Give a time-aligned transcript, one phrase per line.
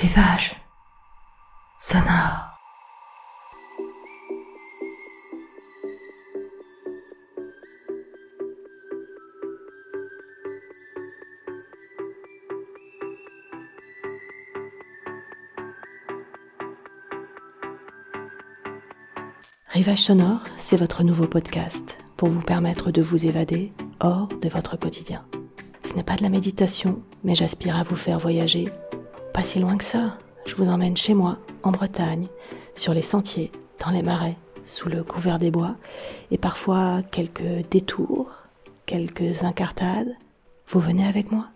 [0.00, 0.56] Rivage
[1.78, 2.56] sonore.
[19.68, 24.78] Rivage sonore, c'est votre nouveau podcast pour vous permettre de vous évader hors de votre
[24.78, 25.26] quotidien.
[25.82, 28.64] Ce n'est pas de la méditation, mais j'aspire à vous faire voyager.
[29.32, 32.28] Pas si loin que ça, je vous emmène chez moi, en Bretagne,
[32.74, 35.76] sur les sentiers, dans les marais, sous le couvert des bois,
[36.30, 38.30] et parfois quelques détours,
[38.86, 40.14] quelques incartades.
[40.68, 41.46] Vous venez avec moi?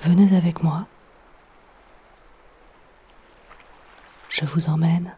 [0.00, 0.86] Venez avec moi.
[4.32, 5.14] Je vous emmène.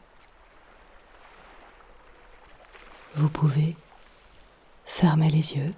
[3.15, 3.76] Vous pouvez
[4.84, 5.73] fermer les yeux.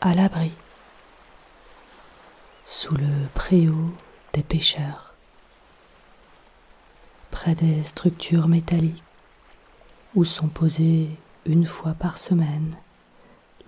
[0.00, 0.54] À l'abri,
[2.64, 3.92] sous le préau
[4.32, 5.12] des pêcheurs,
[7.30, 9.04] près des structures métalliques
[10.14, 11.10] où sont posées
[11.44, 12.74] une fois par semaine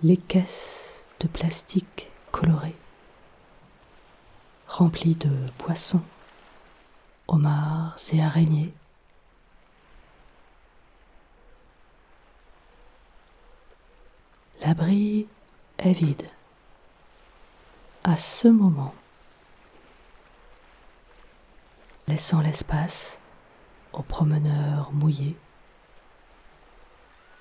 [0.01, 2.75] les caisses de plastique colorées,
[4.69, 6.03] remplies de poissons,
[7.27, 8.71] homards et araignées.
[14.61, 15.27] L'abri
[15.79, 16.29] est vide.
[18.03, 18.93] À ce moment,
[22.07, 23.17] laissant l'espace
[23.91, 25.35] aux promeneurs mouillés,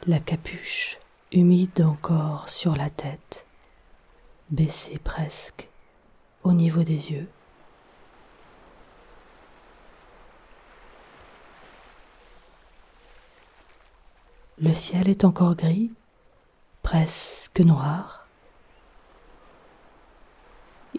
[0.06, 0.98] la capuche
[1.30, 3.44] humide encore sur la tête,
[4.50, 5.68] baissée presque
[6.48, 7.28] au niveau des yeux.
[14.58, 15.92] Le ciel est encore gris,
[16.83, 18.27] presque noir.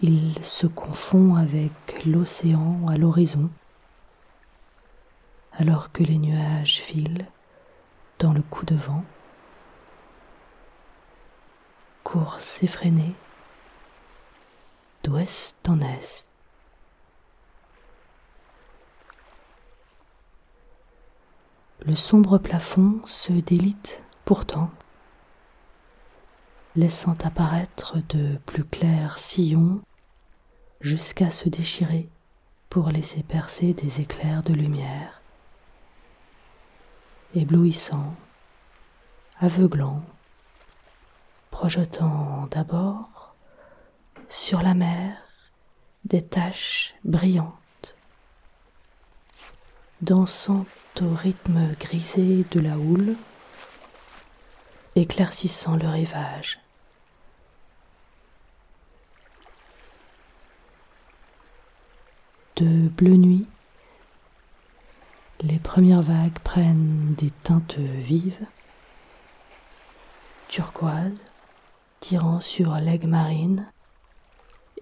[0.00, 1.72] Il se confond avec
[2.06, 3.50] l'océan à l'horizon,
[5.52, 7.26] alors que les nuages filent
[8.20, 9.04] dans le coup de vent
[12.04, 13.14] course effrénée
[15.02, 16.28] d'ouest en est.
[21.80, 24.70] Le sombre plafond se délite pourtant,
[26.76, 29.80] laissant apparaître de plus clairs sillons
[30.80, 32.08] jusqu'à se déchirer
[32.68, 35.20] pour laisser percer des éclairs de lumière,
[37.34, 38.14] éblouissants,
[39.40, 40.04] aveuglants,
[41.50, 43.19] projetant d'abord
[44.30, 45.16] sur la mer
[46.04, 47.96] des taches brillantes,
[50.00, 50.64] dansant
[51.02, 53.16] au rythme grisé de la houle,
[54.94, 56.60] éclaircissant le rivage.
[62.56, 63.46] De bleu nuit,
[65.40, 68.46] les premières vagues prennent des teintes vives,
[70.48, 71.24] turquoises,
[72.00, 73.66] tirant sur l'aigle marine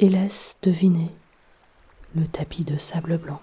[0.00, 1.14] et laisse deviner
[2.14, 3.40] le tapis de sable blanc.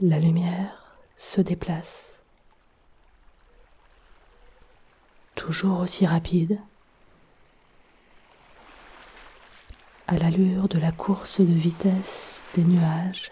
[0.00, 2.22] La lumière se déplace,
[5.34, 6.58] toujours aussi rapide,
[10.06, 13.30] à l'allure de la course de vitesse des nuages,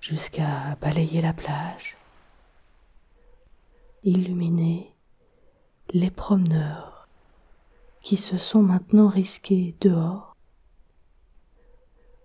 [0.00, 1.96] jusqu'à balayer la plage.
[4.02, 4.93] Illuminer
[5.94, 7.06] les promeneurs
[8.02, 10.34] qui se sont maintenant risqués dehors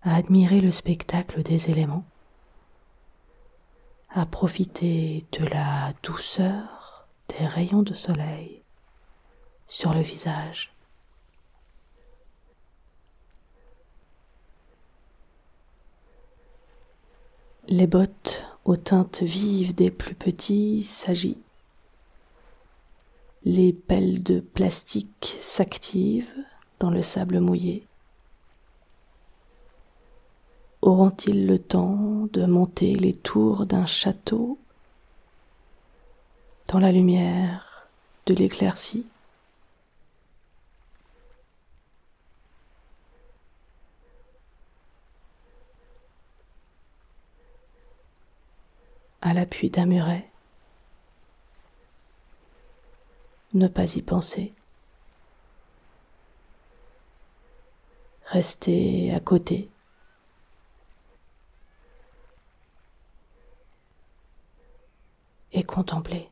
[0.01, 2.03] à admirer le spectacle des éléments,
[4.09, 8.63] à profiter de la douceur des rayons de soleil
[9.67, 10.73] sur le visage.
[17.67, 21.48] Les bottes aux teintes vives des plus petits s'agitent
[23.43, 26.33] les pelles de plastique s'activent
[26.79, 27.85] dans le sable mouillé.
[30.81, 34.57] Auront-ils le temps de monter les tours d'un château
[36.67, 37.87] dans la lumière
[38.25, 39.05] de l'éclaircie?
[49.21, 50.29] À l'appui d'un muret
[53.53, 54.53] ne pas y penser.
[58.25, 59.69] Rester à côté.
[65.51, 66.29] Et contempler.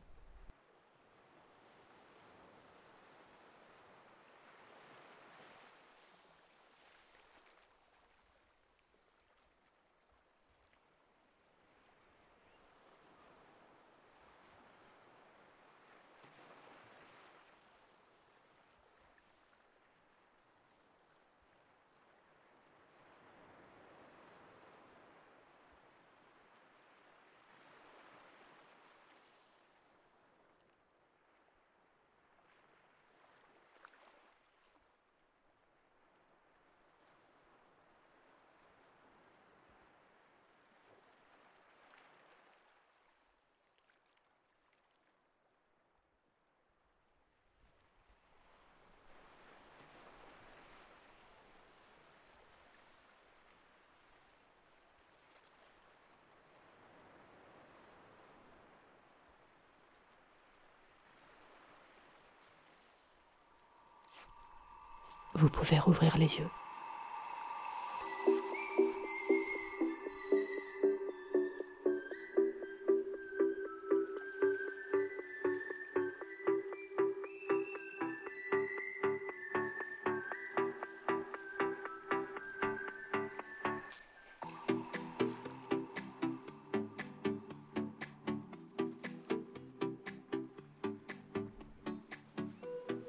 [65.37, 66.49] Vous pouvez rouvrir les yeux.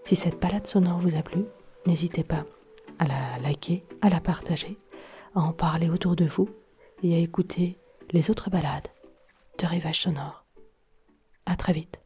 [0.05, 1.45] Si cette balade sonore vous a plu,
[1.87, 2.45] N'hésitez pas
[2.99, 4.79] à la liker, à la partager,
[5.35, 6.49] à en parler autour de vous
[7.03, 7.79] et à écouter
[8.11, 8.89] les autres balades
[9.59, 10.45] de Rivage Sonore.
[11.47, 12.01] À très vite.